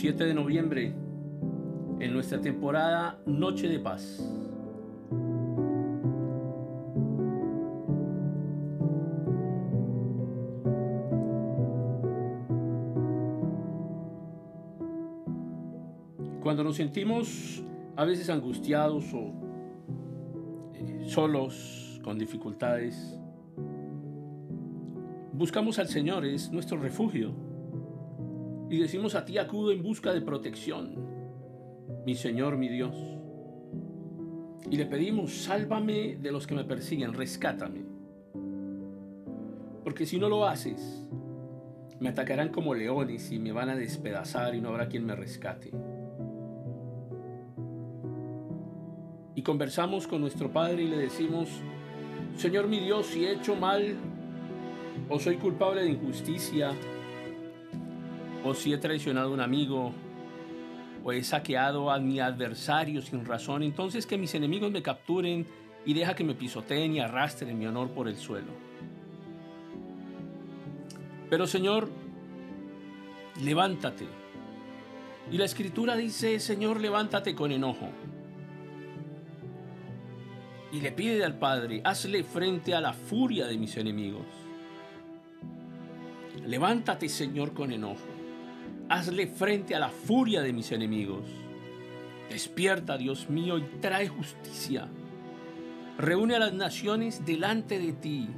[0.00, 0.94] 7 de noviembre,
[1.98, 4.24] en nuestra temporada Noche de Paz.
[16.40, 17.64] Cuando nos sentimos
[17.96, 19.32] a veces angustiados o
[20.74, 23.18] eh, solos, con dificultades,
[25.32, 27.57] buscamos al Señor, es nuestro refugio.
[28.70, 30.94] Y decimos a ti acudo en busca de protección,
[32.04, 32.96] mi Señor, mi Dios.
[34.70, 37.84] Y le pedimos, sálvame de los que me persiguen, rescátame.
[39.82, 41.08] Porque si no lo haces,
[42.00, 45.72] me atacarán como leones y me van a despedazar y no habrá quien me rescate.
[49.38, 51.48] y conversamos con nuestro Padre y le decimos,
[52.36, 53.94] Señor mi Dios, si he hecho mal
[55.08, 56.72] o soy culpable de injusticia,
[58.44, 59.92] o si he traicionado a un amigo,
[61.04, 65.46] o he saqueado a mi adversario sin razón, entonces que mis enemigos me capturen
[65.84, 68.52] y deja que me pisoteen y arrastren mi honor por el suelo.
[71.30, 71.88] Pero Señor,
[73.42, 74.06] levántate.
[75.30, 77.88] Y la escritura dice, Señor, levántate con enojo
[80.70, 84.26] y le pide al Padre, hazle frente a la furia de mis enemigos.
[86.46, 88.17] Levántate, Señor, con enojo.
[88.88, 91.24] Hazle frente a la furia de mis enemigos.
[92.30, 94.88] Despierta, Dios mío, y trae justicia.
[95.98, 98.28] Reúne a las naciones delante de ti.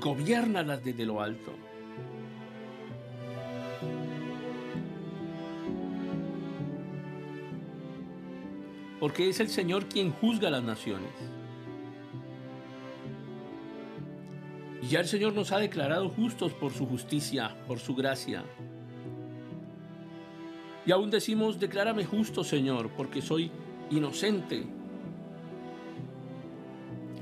[0.00, 1.52] Gobiérnalas desde lo alto.
[9.00, 11.10] Porque es el Señor quien juzga a las naciones.
[14.82, 18.44] Y ya el Señor nos ha declarado justos por su justicia, por su gracia.
[20.86, 23.50] Y aún decimos, declárame justo, Señor, porque soy
[23.90, 24.64] inocente.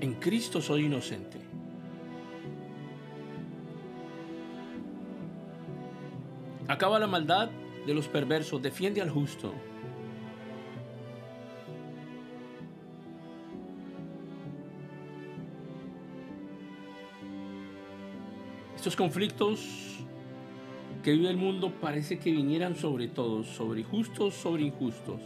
[0.01, 1.39] En Cristo soy inocente.
[6.67, 7.51] Acaba la maldad
[7.87, 9.53] de los perversos, defiende al justo.
[18.75, 19.92] Estos conflictos
[21.03, 25.21] que vive el mundo parece que vinieran sobre todos, sobre justos, sobre injustos.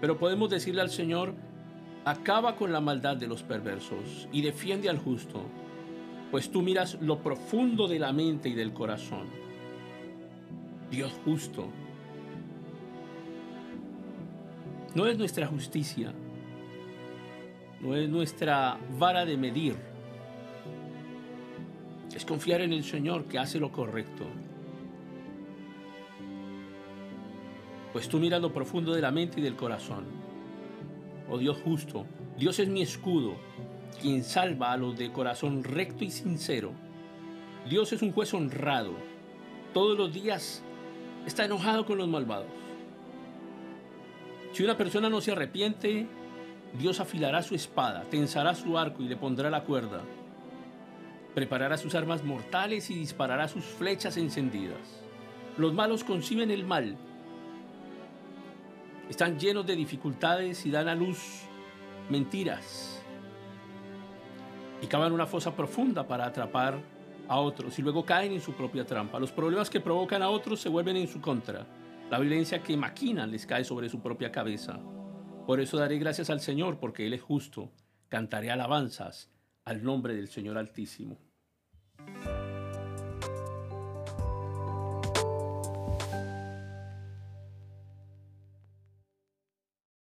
[0.00, 1.34] Pero podemos decirle al Señor,
[2.04, 5.42] acaba con la maldad de los perversos y defiende al justo,
[6.30, 9.26] pues tú miras lo profundo de la mente y del corazón.
[10.90, 11.68] Dios justo.
[14.94, 16.12] No es nuestra justicia,
[17.80, 19.92] no es nuestra vara de medir
[22.14, 24.26] es confiar en el Señor que hace lo correcto.
[27.92, 30.04] Pues tú miras lo profundo de la mente y del corazón.
[31.28, 32.06] Oh Dios justo,
[32.38, 33.34] Dios es mi escudo,
[34.00, 36.72] quien salva a los de corazón recto y sincero.
[37.68, 38.94] Dios es un juez honrado.
[39.72, 40.62] Todos los días
[41.26, 42.46] está enojado con los malvados.
[44.52, 46.06] Si una persona no se arrepiente,
[46.78, 50.02] Dios afilará su espada, tensará su arco y le pondrá la cuerda
[51.34, 55.00] preparará sus armas mortales y disparará sus flechas encendidas.
[55.56, 56.96] Los malos conciben el mal,
[59.12, 61.42] están llenos de dificultades y dan a luz
[62.08, 63.02] mentiras.
[64.80, 66.80] Y cavan una fosa profunda para atrapar
[67.28, 69.20] a otros y luego caen en su propia trampa.
[69.20, 71.66] Los problemas que provocan a otros se vuelven en su contra.
[72.10, 74.80] La violencia que maquinan les cae sobre su propia cabeza.
[75.46, 77.70] Por eso daré gracias al Señor porque Él es justo.
[78.08, 79.30] Cantaré alabanzas
[79.66, 81.18] al nombre del Señor Altísimo.